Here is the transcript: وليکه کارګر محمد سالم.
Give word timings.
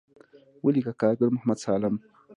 وليکه 0.65 0.93
کارګر 1.01 1.29
محمد 1.33 1.57
سالم. 1.65 1.95